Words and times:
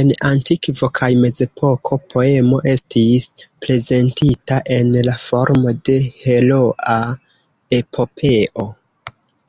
En 0.00 0.10
antikvo 0.26 0.88
kaj 0.98 1.08
mezepoko 1.24 1.98
poemo 2.14 2.60
estis 2.74 3.26
prezentita 3.66 4.62
en 4.78 4.94
la 5.10 5.18
formo 5.26 5.76
de 5.92 6.00
heroa 6.22 7.04
epopeo. 7.84 8.72